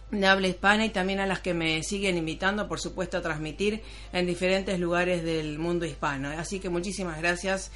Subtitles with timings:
[0.09, 3.83] de habla hispana y también a las que me siguen invitando, por supuesto, a transmitir
[4.11, 6.29] en diferentes lugares del mundo hispano.
[6.29, 7.71] Así que muchísimas gracias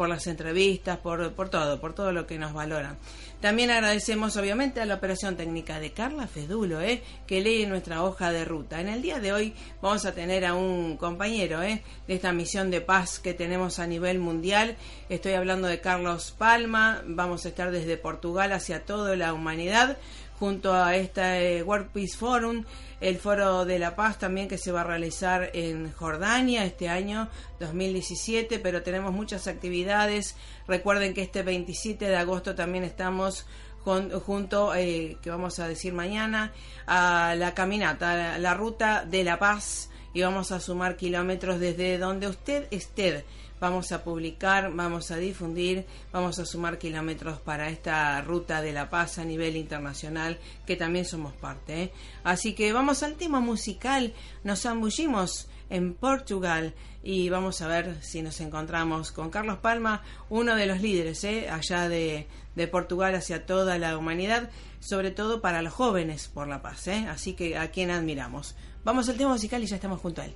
[0.00, 2.96] por las entrevistas, por, por todo, por todo lo que nos valoran.
[3.42, 7.02] También agradecemos obviamente a la operación técnica de Carla Fedulo, ¿eh?
[7.26, 8.80] que lee nuestra hoja de ruta.
[8.80, 9.52] En el día de hoy
[9.82, 11.82] vamos a tener a un compañero ¿eh?
[12.08, 14.78] de esta misión de paz que tenemos a nivel mundial.
[15.10, 17.02] Estoy hablando de Carlos Palma.
[17.04, 19.98] Vamos a estar desde Portugal hacia toda la humanidad
[20.40, 21.62] junto a este
[21.92, 22.64] Peace Forum
[23.00, 27.28] el Foro de la Paz también que se va a realizar en Jordania este año
[27.60, 30.36] 2017, pero tenemos muchas actividades.
[30.66, 33.46] Recuerden que este 27 de agosto también estamos
[33.84, 36.52] junto, eh, que vamos a decir mañana,
[36.86, 42.28] a la caminata, la ruta de la paz y vamos a sumar kilómetros desde donde
[42.28, 43.24] usted esté
[43.60, 48.88] vamos a publicar, vamos a difundir, vamos a sumar kilómetros para esta ruta de la
[48.88, 51.82] paz a nivel internacional, que también somos parte.
[51.82, 51.92] ¿eh?
[52.24, 58.22] Así que vamos al tema musical, nos zambullimos en Portugal y vamos a ver si
[58.22, 61.48] nos encontramos con Carlos Palma, uno de los líderes ¿eh?
[61.48, 62.26] allá de,
[62.56, 64.50] de, Portugal hacia toda la humanidad,
[64.80, 66.88] sobre todo para los jóvenes por la paz.
[66.88, 67.06] ¿eh?
[67.08, 68.56] Así que a quien admiramos.
[68.84, 70.34] Vamos al tema musical y ya estamos junto a él.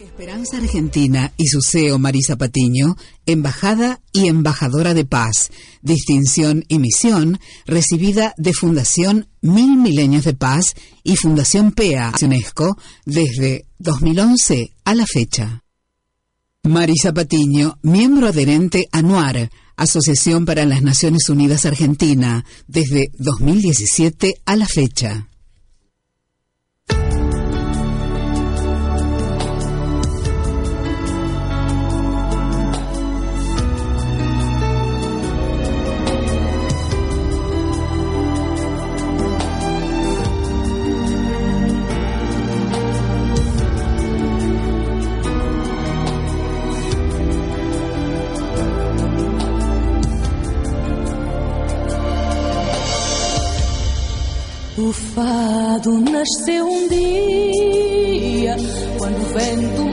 [0.00, 5.50] Esperanza Argentina y su CEO Marisa Patiño, embajada y embajadora de paz,
[5.80, 12.76] distinción y misión recibida de Fundación Mil Milenios de Paz y Fundación PEA UNESCO
[13.06, 15.62] desde 2011 a la fecha.
[16.62, 24.56] Marisa Patiño, miembro adherente a NUAR, Asociación para las Naciones Unidas Argentina, desde 2017 a
[24.56, 25.28] la fecha.
[54.86, 58.54] O fado nasceu um dia,
[58.96, 59.85] quando o vento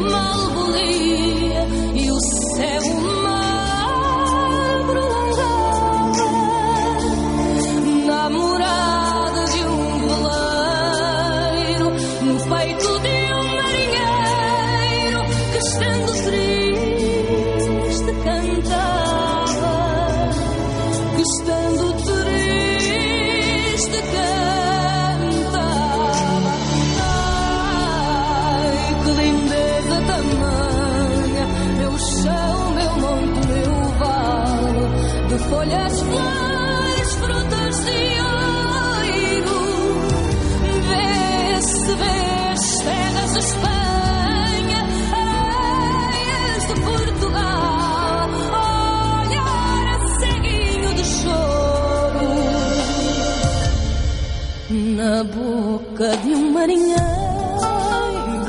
[55.24, 57.24] boca de marinheiro.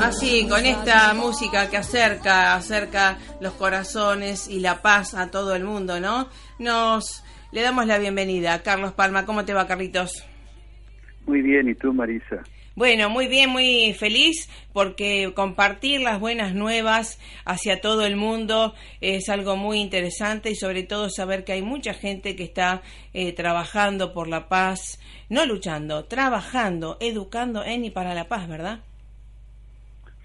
[0.01, 5.63] Así, con esta música que acerca, acerca los corazones y la paz a todo el
[5.63, 6.29] mundo, ¿no?
[6.59, 8.61] Nos le damos la bienvenida.
[8.63, 10.23] Carlos Palma, ¿cómo te va, Carlitos?
[11.25, 12.43] Muy bien, ¿y tú, Marisa?
[12.75, 19.29] Bueno, muy bien, muy feliz porque compartir las buenas nuevas hacia todo el mundo es
[19.29, 22.81] algo muy interesante y sobre todo saber que hay mucha gente que está
[23.13, 24.99] eh, trabajando por la paz,
[25.29, 28.81] no luchando, trabajando, educando en y para la paz, ¿verdad?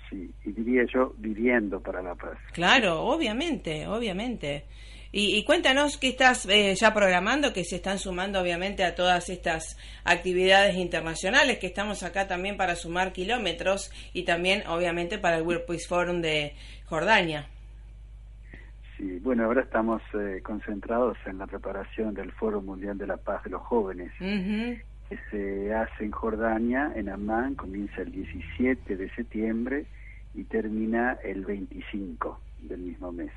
[0.09, 2.37] Sí, y diría yo, viviendo para la paz.
[2.53, 4.65] Claro, obviamente, obviamente.
[5.13, 9.29] Y, y cuéntanos qué estás eh, ya programando, que se están sumando obviamente a todas
[9.29, 15.43] estas actividades internacionales, que estamos acá también para sumar kilómetros y también obviamente para el
[15.43, 16.55] World Peace Forum de
[16.85, 17.49] Jordania.
[18.97, 23.43] Sí, bueno, ahora estamos eh, concentrados en la preparación del Foro Mundial de la Paz
[23.43, 29.87] de los Jóvenes, que se hace en Jordania, en Amán, comienza el 17 de septiembre
[30.35, 33.33] y termina el 25 del mismo mes.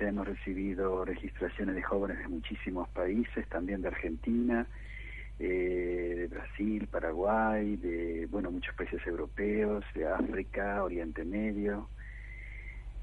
[0.00, 4.66] Ya hemos recibido registraciones de jóvenes de muchísimos países, también de Argentina,
[5.38, 11.88] eh, de Brasil, Paraguay, de bueno muchos países europeos, de África, Oriente Medio,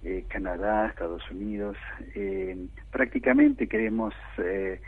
[0.04, 1.76] eh, Canadá, Estados Unidos.
[2.16, 4.80] Eh, prácticamente queremos eh,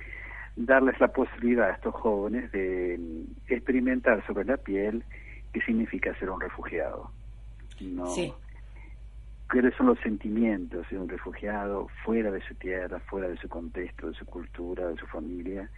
[0.56, 5.04] darles la posibilidad a estos jóvenes de mm, experimentar sobre la piel
[5.52, 7.12] qué significa ser un refugiado.
[7.82, 8.34] No, Sí.
[9.52, 14.08] Cuáles son los sentimientos de un refugiado fuera de su tierra, fuera de su contexto,
[14.08, 15.70] de su cultura, de su familia,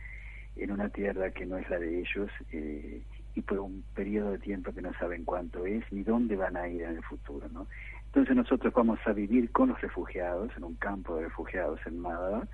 [0.56, 3.02] en una tierra que no es la de ellos eh,
[3.34, 6.68] y por un periodo de tiempo que no saben cuánto es ni dónde van a
[6.68, 7.66] ir en el futuro, ¿no?
[8.06, 12.48] Entonces nosotros vamos a vivir con los refugiados en un campo de refugiados en Málaga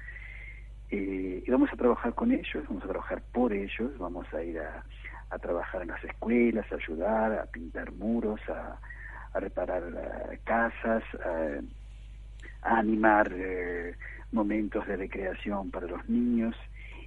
[0.90, 4.58] eh, y vamos a trabajar con ellos, vamos a trabajar por ellos, vamos a ir
[4.60, 4.86] a,
[5.32, 8.80] a trabajar en las escuelas, a ayudar, a pintar muros, a,
[9.34, 13.96] a reparar eh, casas, a, a animar eh,
[14.32, 16.56] momentos de recreación para los niños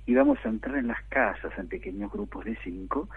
[0.06, 3.08] y vamos a entrar en las casas en pequeños grupos de cinco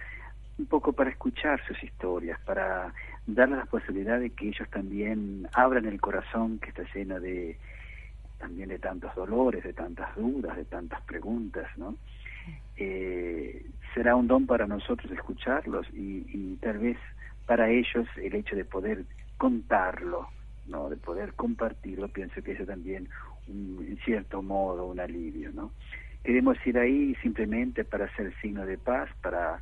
[0.57, 2.93] un poco para escuchar sus historias, para
[3.27, 7.57] darles la posibilidad de que ellos también abran el corazón que está lleno de
[8.39, 11.95] también de tantos dolores, de tantas dudas, de tantas preguntas, ¿no?
[12.77, 16.97] Eh, será un don para nosotros escucharlos y, y tal vez
[17.45, 19.05] para ellos el hecho de poder
[19.37, 20.27] contarlo,
[20.67, 20.89] ¿no?
[20.89, 23.07] De poder compartirlo, pienso que eso también,
[23.47, 25.71] un, en cierto modo, un alivio, ¿no?
[26.23, 29.61] Queremos ir ahí simplemente para hacer signo de paz, para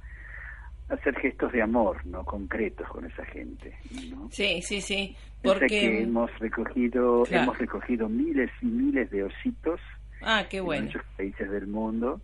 [0.90, 2.24] hacer gestos de amor, ¿no?
[2.24, 3.76] Concretos con esa gente,
[4.10, 4.30] ¿no?
[4.32, 5.16] Sí, sí, sí.
[5.42, 5.68] Porque...
[5.68, 7.44] que hemos recogido, Claro.
[7.44, 9.82] hemos recogido miles y miles de ositos
[10.22, 10.86] Ah, qué en bueno.
[10.86, 12.22] muchos países del mundo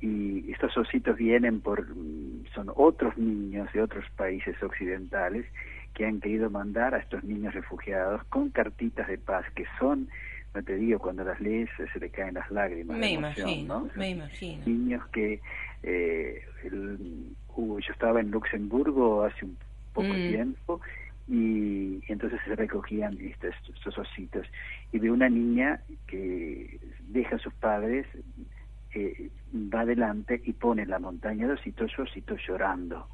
[0.00, 5.46] y estos ositos vienen por mm, son otros niños de otros países occidentales
[5.94, 10.08] que han querido mandar a estos niños refugiados con cartitas de paz que son
[10.54, 13.90] no te digo cuando las lees se te caen las lágrimas Me emoción, imagino, ¿no?
[13.94, 14.62] me imagino.
[14.66, 15.40] niños que
[15.82, 19.56] eh, el- yo estaba en Luxemburgo hace un
[19.94, 20.26] poco Mm.
[20.28, 20.80] tiempo
[21.28, 24.46] y, entonces se recogían estos, estos ositos
[24.92, 28.06] y de una niña que deja a sus padres
[28.96, 33.08] eh, va adelante y pone en la montaña de ositos su osito llorando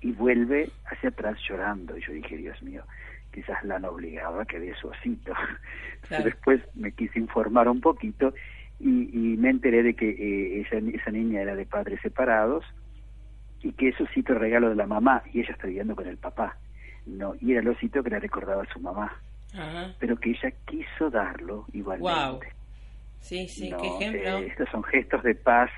[0.00, 2.84] y vuelve hacia atrás llorando y yo dije Dios mío
[3.32, 5.32] quizás la han obligado a que dé su osito
[6.08, 6.24] Claro.
[6.24, 8.34] después me quise informar un poquito
[8.78, 12.64] y, y me enteré de que eh, esa, esa niña era de padres separados
[13.62, 16.18] y que ese osito era regalo de la mamá y ella está viviendo con el
[16.18, 16.58] papá
[17.06, 19.12] no y era el osito que le recordaba a su mamá
[19.54, 19.94] Ajá.
[19.98, 22.40] pero que ella quiso darlo igualmente Wow.
[23.24, 23.78] Sí, sí, ¿no?
[23.78, 24.38] qué ejemplo.
[24.38, 25.70] Eh, estos son gestos de paz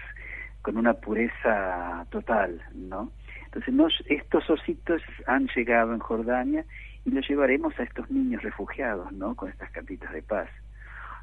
[0.62, 3.12] con una pureza total, ¿no?
[3.44, 6.64] Entonces, nos, estos ositos han llegado en Jordania
[7.04, 9.36] y los llevaremos a estos niños refugiados, ¿no?
[9.36, 10.48] Con estas cartitas de paz.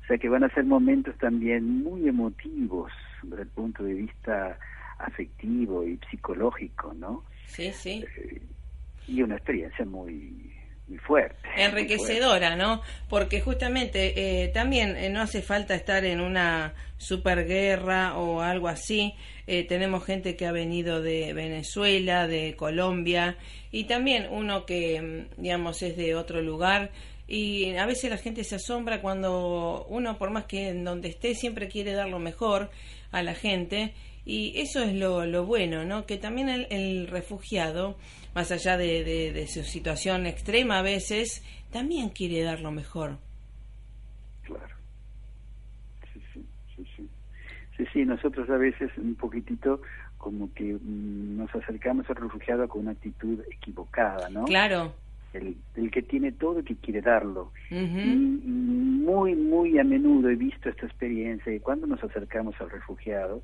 [0.01, 4.57] O sea que van a ser momentos también muy emotivos desde el punto de vista
[4.99, 7.25] afectivo y psicológico, ¿no?
[7.47, 8.05] Sí, sí.
[8.15, 8.41] Eh,
[9.07, 10.55] y una experiencia muy,
[10.87, 11.35] muy fuerte.
[11.43, 11.63] muy fuerte.
[11.63, 12.81] enriquecedora, ¿no?
[13.09, 19.13] Porque justamente eh, también eh, no hace falta estar en una superguerra o algo así.
[19.47, 23.37] Eh, tenemos gente que ha venido de Venezuela, de Colombia
[23.71, 26.91] y también uno que, mm, digamos, es de otro lugar.
[27.25, 31.33] y a veces la gente se asombra cuando uno, por más que en donde esté,
[31.35, 32.69] siempre quiere dar lo mejor
[33.11, 33.93] a la gente.
[34.25, 36.05] Y eso es lo, lo bueno, ¿no?
[36.05, 37.97] Que también el, refugiado,
[38.33, 43.17] más allá de, de, su situación extrema a veces, también quiere dar lo mejor.
[44.43, 44.75] Claro.
[46.13, 47.09] Sí, sí, sí, sí.
[47.75, 49.81] Sí, sí, nosotros a veces un poquitito
[50.17, 54.45] como que mm, nos acercamos al refugiado con una actitud equivocada, ¿no?
[54.45, 54.93] Claro
[55.33, 57.51] el, que tiene todo y que quiere darlo.
[57.69, 63.41] y, muy, muy a menudo he visto esta experiencia y cuando nos acercamos al refugiado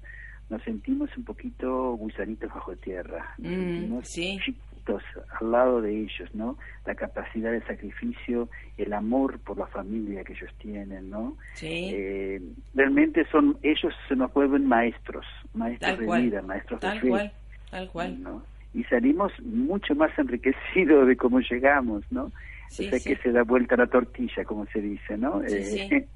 [0.49, 5.03] nos sentimos un poquito gusanitos bajo tierra, nos mm, sentimos chiquitos
[5.39, 6.57] al lado de ellos, ¿no?
[6.85, 11.37] La capacidad de sacrificio, el amor por la familia que ellos tienen, ¿no?
[11.61, 12.41] Eh,
[12.73, 17.09] realmente son ellos se nos vuelven maestros, maestros de vida, maestros de fe.
[17.09, 17.33] Cual,
[17.69, 18.23] tal cual.
[18.23, 18.43] ¿no?
[18.73, 22.25] y salimos mucho más enriquecidos de cómo llegamos, ¿no?
[22.25, 25.43] o sea que se da vuelta la tortilla, como se dice, ¿no?
[25.43, 25.47] Eh,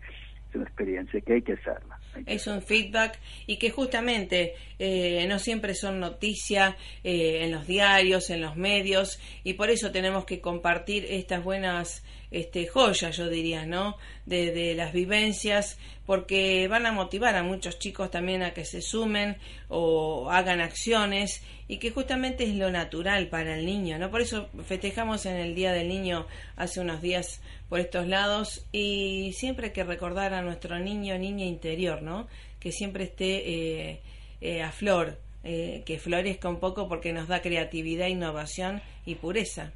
[0.49, 1.97] es una experiencia que hay que hacerla.
[2.25, 8.29] Es un feedback y que justamente eh, no siempre son noticias eh, en los diarios,
[8.29, 13.65] en los medios y por eso tenemos que compartir estas buenas este, joyas, yo diría,
[13.65, 13.95] ¿no?
[14.25, 18.81] De, de, las vivencias, porque van a motivar a muchos chicos también a que se
[18.81, 19.37] sumen
[19.69, 24.09] o hagan acciones y que justamente es lo natural para el niño, ¿no?
[24.09, 26.25] Por eso festejamos en el Día del Niño
[26.55, 31.45] hace unos días por estos lados y siempre hay que recordar a nuestro niño, niña
[31.45, 32.27] interior, ¿no?
[32.59, 34.01] Que siempre esté eh,
[34.41, 39.71] eh, a flor, eh, que florezca un poco porque nos da creatividad, innovación y pureza.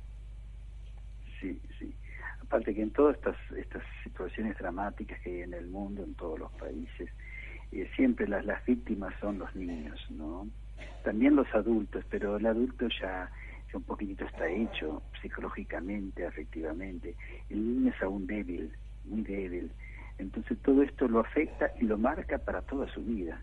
[2.48, 6.40] Aparte que en todas estas, estas situaciones dramáticas que hay en el mundo, en todos
[6.40, 7.10] los países,
[7.96, 10.48] siempre las, las víctimas son los niños, ¿no?
[11.04, 13.30] También los adultos, pero el adulto ya
[13.78, 17.16] un poquitito está hecho psicológicamente, afectivamente.
[17.50, 18.72] El niño es aún débil,
[19.06, 19.72] muy débil.
[20.18, 23.42] Entonces todo esto lo afecta y lo marca para toda su vida.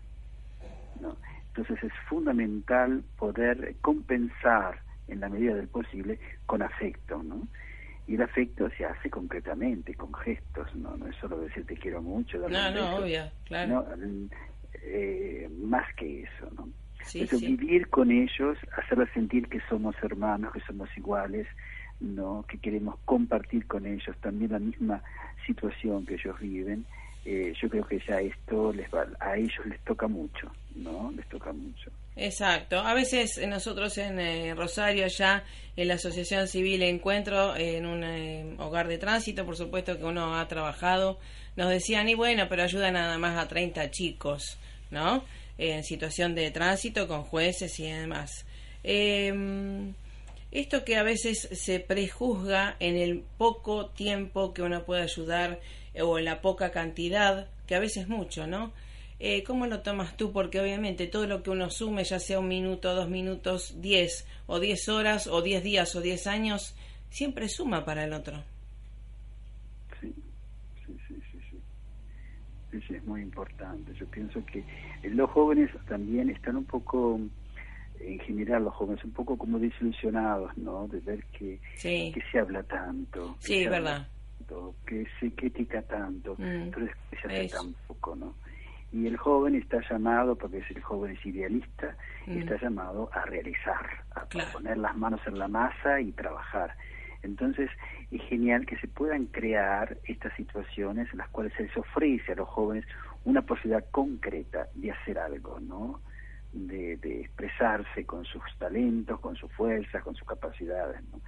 [0.99, 1.15] ¿no?
[1.47, 7.47] Entonces es fundamental poder compensar en la medida del posible con afecto, ¿no?
[8.07, 10.95] Y el afecto se hace concretamente, con gestos, ¿no?
[10.97, 13.87] No es solo decir te quiero mucho, no, no, obvio, claro.
[14.87, 16.69] Eh, más que eso, ¿no?
[17.39, 21.47] vivir con ellos, hacerles sentir que somos hermanos, que somos iguales,
[21.99, 25.03] no, que queremos compartir con ellos también la misma
[25.45, 26.85] situación que ellos viven.
[27.25, 31.11] Eh, yo creo que ya esto les va, a ellos les toca mucho, ¿no?
[31.15, 31.91] Les toca mucho.
[32.15, 32.79] Exacto.
[32.79, 35.43] A veces eh, nosotros en eh, Rosario, ya
[35.75, 40.47] en la Asociación Civil Encuentro, en un hogar de tránsito, por supuesto que uno ha
[40.47, 41.19] trabajado,
[41.55, 44.57] nos decían, y bueno, pero ayuda nada más a 30 chicos,
[44.89, 45.23] ¿no?
[45.57, 48.45] en situación de tránsito con jueces y demás.
[48.83, 49.93] Em,
[50.51, 55.59] esto que a veces se prejuzga en el poco tiempo que uno puede ayudar
[55.93, 58.71] eh, o en la poca cantidad, que a veces es mucho, ¿no?
[59.27, 60.31] Eh, ¿Cómo lo tomas tú?
[60.31, 64.59] Porque obviamente todo lo que uno sume, ya sea un minuto, dos minutos, diez o
[64.59, 66.75] diez horas o diez días o diez años,
[67.09, 68.43] siempre suma para el otro.
[69.99, 70.13] Sí,
[70.85, 71.15] sí, sí,
[71.49, 71.59] sí.
[72.69, 73.95] Sí, sí es muy importante.
[73.95, 74.63] Yo pienso que
[75.09, 77.19] los jóvenes también están un poco,
[77.99, 80.87] en general los jóvenes, un poco como desilusionados, ¿no?
[80.87, 83.37] De ver que, que se habla tanto.
[83.41, 84.07] Que sí, verdad.
[84.85, 88.44] que se critica tanto, mm, pero es que se hace tan poco, ¿no?
[88.91, 91.95] Y el joven está llamado, porque es el joven es idealista,
[92.27, 92.37] mm.
[92.37, 96.75] está llamado a realizar, a poner las manos en la masa y trabajar.
[97.25, 97.69] Entonces,
[98.11, 102.35] es genial que se puedan crear estas situaciones en las cuales se les ofrece a
[102.35, 102.85] los jóvenes
[103.25, 105.99] una posibilidad concreta de hacer algo, ¿no?
[106.53, 111.19] De, expresarse con sus talentos, con sus fuerzas, con sus capacidades, ¿no?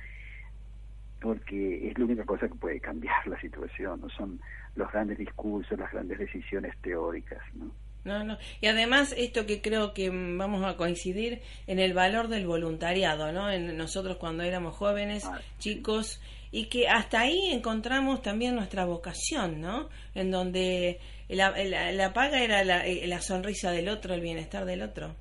[1.20, 4.40] Porque es la única cosa que puede cambiar la situación, no son
[4.76, 7.72] los grandes discursos, las grandes decisiones teóricas, ¿no?
[8.08, 8.38] No, no.
[8.62, 13.52] Y además esto que creo que vamos a coincidir en el valor del voluntariado, ¿no?
[13.52, 16.22] En nosotros cuando éramos jóvenes, ah, chicos,
[16.52, 19.90] y que hasta ahí encontramos también nuestra vocación, ¿no?
[20.16, 21.52] En donde la,
[21.92, 25.14] la, paga era la, eh, la, sonrisa del otro, el bienestar del otro.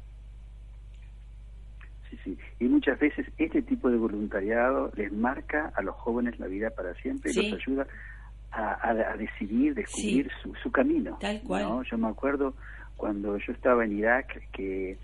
[2.27, 2.65] Sí, sí.
[2.65, 6.95] Y muchas veces este tipo de voluntariado les marca a los jóvenes la vida para
[6.95, 7.87] siempre y los ayuda
[8.53, 11.19] a, a, decidir, descubrir su, su camino.
[11.21, 11.83] Tal cual.
[11.91, 12.55] Yo me acuerdo
[12.97, 14.99] cuando yo estaba en Irak que,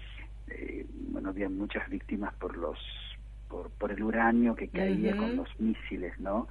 [0.49, 2.79] eh, bueno, había muchas víctimas por los
[3.49, 6.49] por, por el uranio que caía con los misiles, ¿no?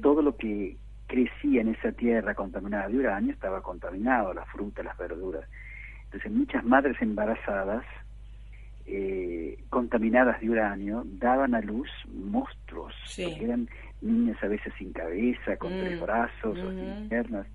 [0.00, 0.76] todo lo que
[1.08, 5.48] crecía en esa tierra contaminada de uranio estaba contaminado, la fruta, las verduras.
[6.04, 7.84] Entonces muchas madres embarazadas
[8.90, 12.94] eh, contaminadas de uranio daban a luz monstruos,
[13.44, 13.68] eran
[14.00, 15.78] niños a veces sin cabeza, con Mm.
[15.78, 17.46] tres brazos o sin piernas,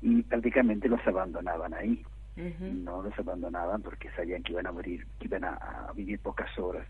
[0.00, 2.02] y prácticamente los abandonaban ahí.
[2.84, 6.50] No los abandonaban porque sabían que iban a morir, que iban a, a vivir pocas
[6.58, 6.86] horas.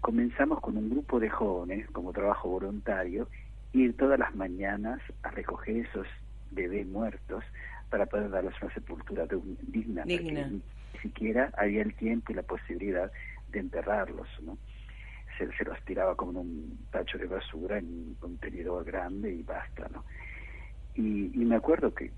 [0.00, 3.28] Comenzamos con un grupo de jóvenes como trabajo voluntario,
[3.72, 6.06] ir todas las mañanas a recoger esos
[6.50, 7.44] bebés muertos
[7.90, 10.50] para poder darles una sepultura de un- digna, porque Digna.
[11.02, 13.10] Siquiera había el tiempo y la posibilidad
[13.50, 14.58] de enterrarlos, ¿no?
[15.38, 19.88] Se, los tiraba como en un tacho de basura, en un contenedor grande y basta,
[19.92, 20.04] ¿no?
[20.94, 22.10] Y, y me acuerdo que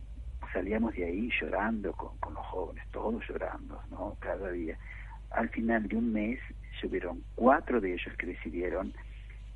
[0.52, 4.16] salíamos de ahí llorando con, los jóvenes, todos llorando, ¿no?
[4.20, 4.78] Cada día.
[5.30, 6.40] Al final de un mes,
[6.82, 8.94] hubieron cuatro de ellos que decidieron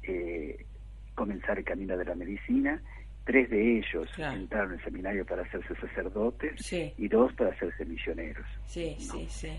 [0.02, 0.66] eh,
[1.14, 2.82] comenzar el camino de la medicina,
[3.24, 4.36] tres de ellos Claro.
[4.36, 6.92] entraron en el seminario para hacerse sacerdotes Sí.
[6.98, 8.46] y dos para hacerse misioneros.
[8.66, 9.52] Sí, sí, sí.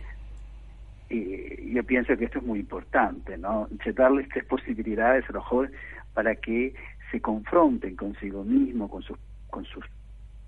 [1.10, 3.68] Y yo pienso que esto es muy importante, ¿no?
[3.96, 5.76] Darles tres posibilidades a los jóvenes
[6.14, 6.74] para que
[7.12, 9.18] se confronten consigo mismos, con sus,
[9.50, 9.86] con sus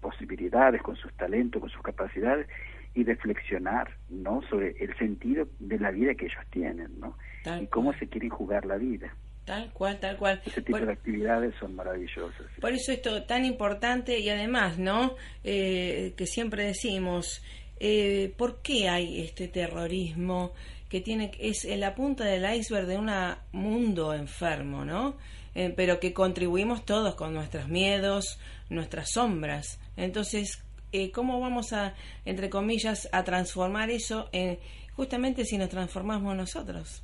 [0.01, 2.47] posibilidades, con sus talentos, con sus capacidades
[2.95, 4.41] y reflexionar, ¿no?
[4.50, 7.15] Sobre el sentido de la vida que ellos tienen, ¿no?
[7.43, 8.00] Tal y cómo cual.
[8.00, 9.13] se quieren jugar la vida.
[9.47, 10.41] Tal cual, tal cual.
[10.45, 12.45] Ese tipo Por- de actividades son maravillosas.
[12.59, 15.15] Por eso esto tan importante y además, ¿no?
[15.45, 17.41] Eh, que siempre decimos,
[17.79, 20.51] eh, ¿por qué hay este terrorismo
[20.89, 23.09] que tiene es en la punta del iceberg de un
[23.53, 25.15] mundo enfermo, ¿no?
[25.55, 28.39] Eh, pero que contribuimos todos con nuestros miedos,
[28.69, 29.79] nuestras sombras.
[29.95, 30.61] Entonces,
[30.91, 34.59] eh, ¿cómo vamos a, entre comillas, a transformar eso en
[34.93, 37.01] justamente si nos transformamos nosotros?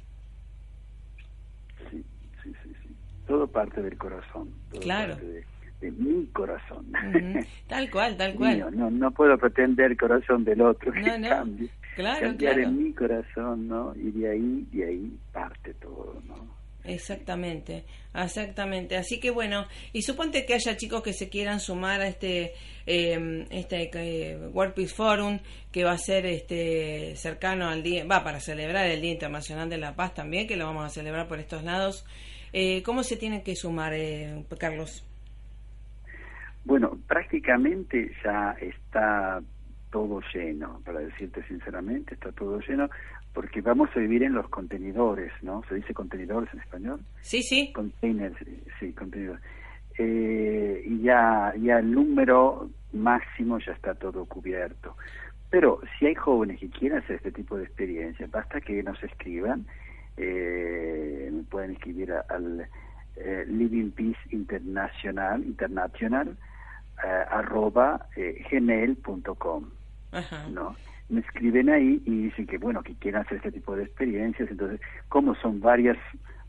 [1.90, 2.04] Sí,
[2.44, 2.96] sí, sí, sí.
[3.34, 4.52] Todo parte del corazón.
[4.72, 5.14] Todo Claro.
[5.14, 5.44] parte de,
[5.82, 6.86] de mi corazón.
[7.68, 8.56] Tal cual, tal cual.
[8.58, 11.30] Mío, no, no puedo pretender corazón del otro que No, no.
[11.30, 11.70] cambie.
[11.96, 12.70] Claro, Cambiar claro.
[12.70, 13.94] en mi corazón, ¿no?
[13.96, 16.54] Y de ahí, de ahí parte todo, ¿no?
[16.84, 18.98] Exactamente, exactamente.
[18.98, 22.54] Así que bueno, y suponte que haya chicos que se quieran sumar a este
[22.86, 25.40] eh, este eh, World Peace Forum
[25.72, 29.78] que va a ser este cercano al día, va para celebrar el Día Internacional de
[29.78, 32.06] la Paz también, que lo vamos a celebrar por estos lados.
[32.54, 35.04] Eh, ¿Cómo se tienen que sumar, eh, Carlos?
[36.64, 39.42] Bueno, prácticamente ya está
[39.92, 42.90] todo lleno, para decirte sinceramente, está todo lleno,
[43.34, 45.64] porque vamos a vivir en los contenedores, ¿no?
[45.68, 47.02] ¿Se dice contenedores en español?
[47.22, 47.74] Sí, sí.
[47.74, 48.38] Containers,
[48.80, 49.44] sí, contenedores.
[49.98, 54.96] Eh, y ya, ya el número máximo ya está todo cubierto.
[55.50, 59.68] Pero si hay jóvenes que quieren hacer este tipo de experiencias, basta que nos escriban,
[60.18, 62.68] eh, me pueden escribir a- al
[63.16, 66.38] eh, Living Peace Internacional, internacional
[67.04, 69.70] eh, arroba eh, gmail.com.
[70.52, 70.76] ¿no?
[71.10, 74.80] Me escriben ahí y dicen que, bueno, que quieren hacer este tipo de experiencias, entonces,
[75.10, 75.98] como son varias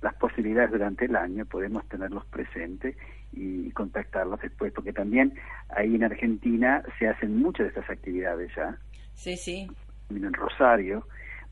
[0.00, 2.94] las posibilidades durante el año, podemos tenerlos presentes
[3.32, 5.32] y contactarlos después, porque también
[5.70, 8.78] ahí en Argentina se hacen muchas de estas actividades ya,
[9.14, 9.66] Sí, sí.
[10.10, 11.06] en Rosario,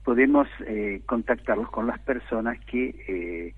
[0.05, 3.55] podemos eh, contactarlos con las personas que eh,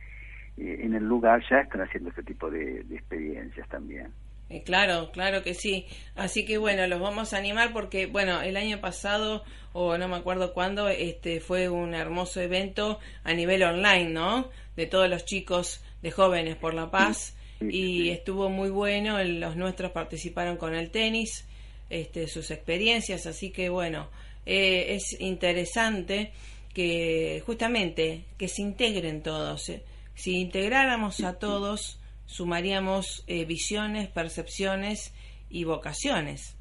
[0.57, 4.09] eh, en el lugar ya están haciendo este tipo de, de experiencias también.
[4.51, 5.87] Eh, claro, claro que sí.
[6.15, 10.17] Así que bueno, los vamos a animar porque, bueno, el año pasado, o no me
[10.17, 14.51] acuerdo cuándo, este fue un hermoso evento a nivel online, ¿no?
[14.77, 17.37] De todos los chicos de Jóvenes por la Paz.
[17.59, 18.11] Sí, sí, y sí.
[18.11, 21.49] estuvo muy bueno, los nuestros participaron con el tenis,
[21.89, 24.09] este, sus experiencias, así que bueno,
[24.47, 26.33] eh, es interesante
[26.75, 29.69] que justamente que se integren todos.
[29.69, 29.83] eh.
[30.15, 35.15] Si integráramos a todos, sumaríamos eh, visiones, percepciones
[35.51, 36.57] y vocaciones.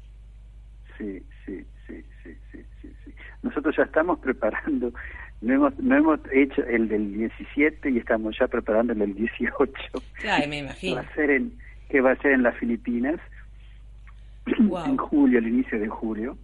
[0.98, 3.10] Sí, sí, sí, sí, sí, sí, sí.
[3.42, 4.92] Nosotros ya estamos preparando,
[5.40, 9.72] no hemos, no hemos hecho el del 17 y estamos ya preparando el del 18.
[10.14, 10.94] Claro, me que imagino.
[10.96, 13.20] va a ser en, que va a ser en las Filipinas
[14.58, 14.84] Wow.
[14.86, 16.36] en julio, al inicio de julio.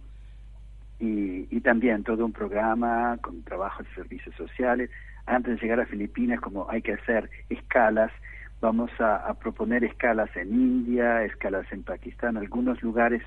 [1.01, 4.89] Y, y también todo un programa con trabajos y servicios sociales.
[5.25, 8.11] Antes de llegar a Filipinas, como hay que hacer escalas,
[8.61, 13.23] vamos a, a proponer escalas en India, escalas en Pakistán, algunos lugares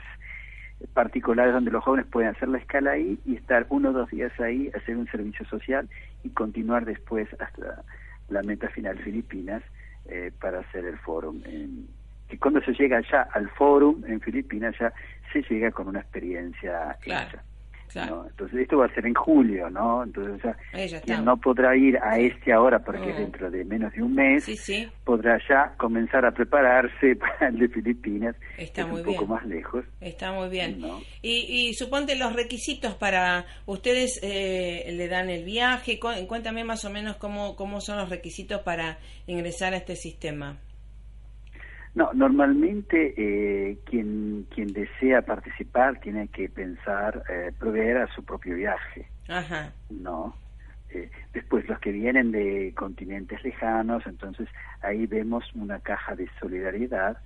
[0.93, 4.33] particulares donde los jóvenes pueden hacer la escala ahí y estar uno o dos días
[4.41, 5.89] ahí, hacer un servicio social
[6.23, 7.83] y continuar después hasta
[8.29, 9.63] la meta final Filipinas
[10.07, 11.41] eh, para hacer el fórum.
[11.45, 11.89] En,
[12.29, 14.93] que cuando se llega ya al fórum en Filipinas ya
[15.33, 17.43] se llega con una experiencia Claro, hecha.
[17.93, 18.17] Claro.
[18.23, 18.29] ¿no?
[18.29, 20.03] Entonces esto va a ser en julio, ¿no?
[20.05, 21.25] Entonces ya Ahí ya quien está.
[21.25, 23.17] no podrá ir a este ahora porque Mm.
[23.17, 27.59] dentro de menos de un mes, Sí, sí, podrá ya comenzar a prepararse para el
[27.59, 29.85] de Filipinas, Está es muy un poco más lejos.
[30.01, 30.81] está muy bien.
[30.81, 31.01] No.
[31.23, 35.99] Y, y suponte los requisitos para ustedes eh, le dan el viaje.
[35.99, 40.57] Cu- Cuéntame más o menos cómo, cómo son los requisitos para ingresar a este sistema.
[41.95, 48.57] No, normalmente eh, quien, quien desea participar tiene que pensar, eh, proveer a su propio
[48.57, 49.73] viaje, Ajá.
[49.91, 50.35] ¿no?
[50.91, 54.49] Eh, después los que vienen de continentes lejanos, entonces
[54.81, 57.19] ahí vemos una caja de solidaridad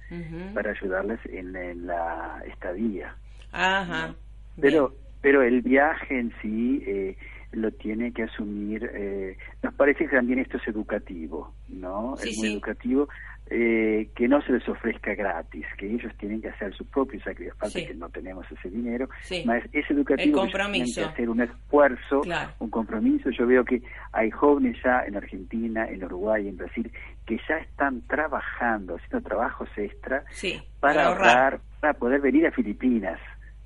[0.54, 3.14] para ayudarles en, en la estadía.
[3.52, 4.14] Ajá.
[4.60, 7.16] Pero, pero el viaje en sí eh,
[7.52, 8.90] lo tiene que asumir.
[8.94, 12.16] Eh, nos parece que también esto es educativo, ¿no?
[12.18, 12.52] Sí, es muy sí.
[12.54, 13.08] educativo
[13.50, 17.54] eh, que no se les ofrezca gratis, que ellos tienen que hacer su propio sacrificio.
[17.58, 17.86] Falta Sí.
[17.86, 19.44] que no tenemos ese dinero, Sí.
[19.72, 20.42] es educativo.
[20.46, 22.50] Que tienen que hacer un esfuerzo, Claro.
[22.58, 23.30] un compromiso.
[23.30, 23.82] Yo veo que
[24.12, 26.90] hay jóvenes ya en Argentina, en Uruguay, en Brasil,
[27.26, 30.60] que ya están trabajando, haciendo trabajos extra Sí.
[30.80, 31.28] para ahorrar.
[31.28, 33.18] ahorrar, para poder venir a Filipinas.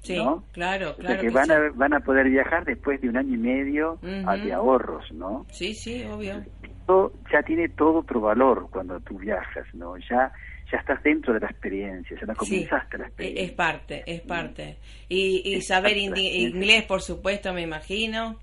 [0.02, 0.44] Sí, ¿no?
[0.52, 1.20] claro, O sea claro.
[1.20, 1.52] que, que van, sí.
[1.52, 5.46] a, van a poder viajar después de un año y medio a- de ahorros, ¿no?
[5.50, 6.42] Sí, sí, obvio.
[6.86, 9.96] Todo- ya tiene todo otro valor cuando tú viajas, ¿no?
[9.98, 10.32] Ya
[10.70, 13.44] ya estás dentro de la experiencia, ya Sí, comenzaste la e- experiencia.
[13.44, 14.78] es parte, es parte.
[15.08, 18.38] Y, y saber la inglés, por supuesto, me imagino.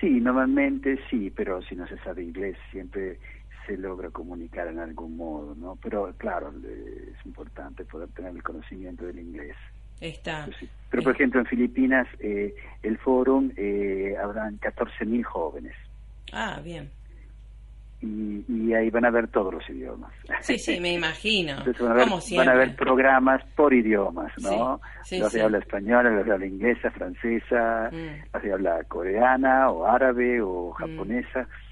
[0.00, 3.18] Sí, normalmente sí, pero si no se sabe inglés siempre
[3.66, 5.76] se logra comunicar en algún modo, ¿no?
[5.82, 9.56] Pero claro, es importante poder tener el conocimiento del inglés.
[10.00, 10.46] Está.
[10.60, 10.68] Sí.
[10.90, 15.74] Pero por ejemplo en Filipinas eh, el fórum eh, habrán 14.000 jóvenes.
[16.32, 16.90] Ah, bien.
[18.00, 20.12] y, y ahí van a ver todos los idiomas.
[20.40, 21.52] Sí, sí, me imagino.
[21.58, 24.80] Entonces van a, ver, Como van a ver programas por idiomas, ¿no?
[25.02, 25.44] Sí, sí, los de sí.
[25.44, 28.22] habla española, los de habla inglesa, francesa, Mm.
[28.32, 31.40] los de habla coreana o árabe o japonesa.
[31.40, 31.67] O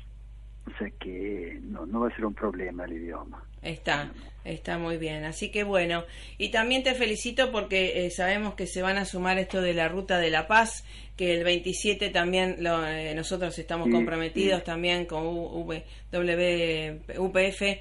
[0.98, 3.42] que no, no va a ser un problema el idioma.
[3.62, 4.12] Está,
[4.44, 5.24] está muy bien.
[5.24, 6.04] Así que bueno,
[6.38, 9.88] y también te felicito porque eh, sabemos que se van a sumar esto de la
[9.88, 10.84] Ruta de la Paz,
[11.16, 14.66] que el 27 también lo, eh, nosotros estamos Sí, comprometidos sí.
[14.66, 17.80] también con U- V- W- UPF eh,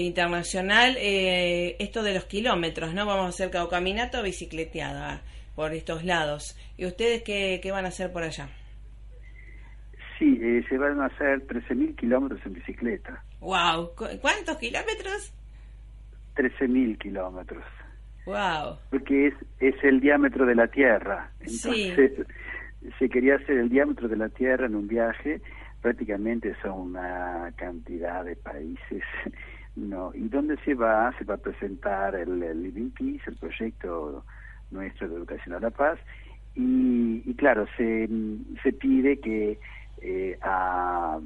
[0.00, 0.96] Internacional.
[0.98, 3.04] eh, esto de los kilómetros, ¿no?
[3.04, 5.22] Vamos a hacer caminata o bicicleteada
[5.54, 6.56] por estos lados.
[6.78, 8.48] ¿Y ustedes qué, qué van a hacer por allá?
[10.18, 13.22] Sí, eh, se van a hacer 13.000 kilómetros en bicicleta.
[13.40, 13.94] ¡Wow!
[13.94, 15.32] ¿Cu- ¿Cuántos kilómetros?
[16.36, 17.64] 13.000 kilómetros.
[18.26, 18.76] ¡Wow!
[18.90, 21.30] porque es, es el diámetro de la Tierra.
[21.46, 21.88] Sí.
[21.88, 22.26] Entonces,
[22.98, 25.40] se quería hacer el diámetro de la Tierra en un viaje,
[25.80, 29.02] prácticamente son una cantidad de países.
[29.76, 31.14] no ¿Y dónde se va?
[31.18, 34.24] Se va a presentar el, el Living Peace, el proyecto
[34.70, 35.98] nuestro de educación a la paz,
[36.54, 38.08] y, y claro, se,
[38.62, 39.58] se pide que
[40.02, 41.18] eh, a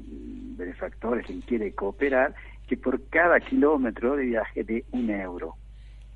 [0.57, 2.33] benefactores, quien quiere cooperar,
[2.67, 5.55] que por cada kilómetro de viaje de un euro.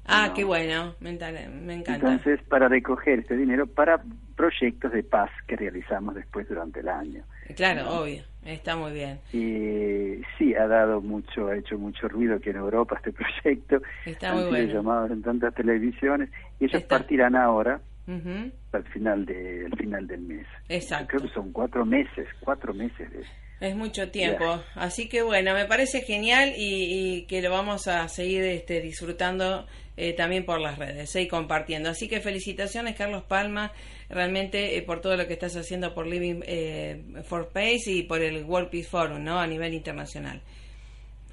[0.06, 0.34] Ah, No.
[0.36, 1.94] qué bueno, me, encanta.
[1.96, 4.02] Entonces, para recoger este dinero para
[4.38, 7.24] proyectos de paz que realizamos después durante el año.
[7.58, 9.20] Claro, obvio, está muy bien.
[9.34, 13.12] Y sí, ha dado mucho, ha hecho mucho ruido aquí en Europa este
[13.44, 13.82] proyecto.
[14.06, 14.74] Está Han muy sido bueno.
[14.74, 16.98] llamados en tantas televisiones y ellos Está.
[17.00, 20.48] partirán ahora Ujú, al final de, al final del mes.
[20.70, 21.08] Exacto.
[21.10, 23.22] Creo que son cuatro meses, cuatro meses de
[23.60, 28.08] Es mucho tiempo, así que bueno, me parece genial y, y que lo vamos a
[28.08, 29.68] seguir este, disfrutando
[29.98, 31.90] eh, también por las redes eh, y compartiendo.
[31.90, 33.74] Así que felicitaciones, Carlos Palma,
[34.10, 38.22] realmente eh, por todo lo que estás haciendo por Living eh, for Pace y por
[38.22, 39.38] el World Peace Forum, ¿no?
[39.38, 40.42] A nivel internacional.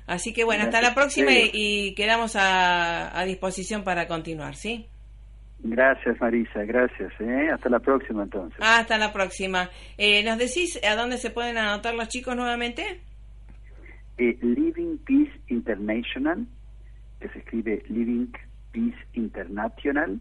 [0.06, 4.88] Así que bueno, hasta la próxima y, y quedamos a, a disposición para continuar, ¿sí?
[5.66, 7.10] Gracias Marisa, gracias.
[7.20, 7.48] ¿eh?
[7.52, 8.58] Hasta la próxima entonces.
[8.60, 9.70] Hasta la próxima.
[9.96, 13.00] Eh, ¿Nos decís a dónde se pueden anotar los chicos nuevamente?
[14.18, 16.46] eh, Living Peace International,
[17.18, 18.26] que se escribe Living
[18.72, 20.20] Peace International,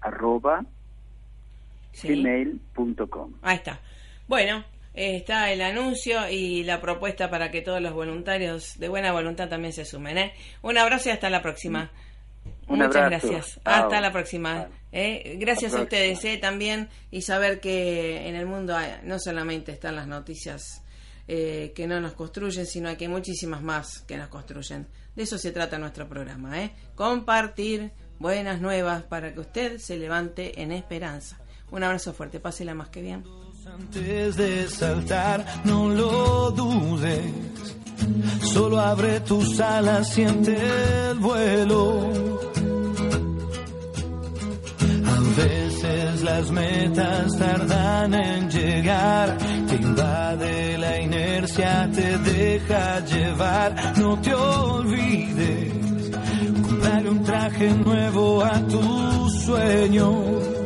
[0.00, 0.64] arroba
[1.92, 2.08] Sí.
[2.22, 3.32] gmail.com.
[3.42, 3.80] Ahí está.
[4.28, 9.12] Bueno, eh, está el anuncio y la propuesta para que todos los voluntarios de buena
[9.12, 10.16] voluntad también se sumen.
[10.18, 10.32] ¿eh?
[10.62, 11.90] Un abrazo y hasta la próxima.
[12.68, 13.28] Un Muchas abrazo.
[13.28, 13.60] gracias.
[13.64, 13.84] Chao.
[13.84, 14.66] Hasta la próxima.
[14.92, 15.36] ¿eh?
[15.38, 16.24] Gracias a ustedes.
[16.24, 16.36] ¿eh?
[16.38, 20.82] también y saber que en el mundo hay- no solamente están las noticias
[21.28, 24.86] eh, que no nos construyen, sino que hay muchísimas más que nos construyen.
[25.14, 26.62] De eso se trata nuestro programa.
[26.62, 26.70] ¿eh?
[26.94, 31.38] Compartir buenas nuevas para que usted se levante en esperanza.
[31.70, 32.38] Un abrazo fuerte.
[32.40, 33.24] Pásela más que bien.
[33.66, 37.24] Antes de saltar, no lo dudes.
[38.42, 40.56] Solo abre tus alas, siente
[41.10, 42.10] el vuelo.
[45.04, 49.36] A veces las metas tardan en llegar,
[49.68, 53.74] te invade la inercia, te deja llevar.
[53.98, 56.10] No te olvides,
[56.66, 60.65] comprarle un traje nuevo a tus sueños.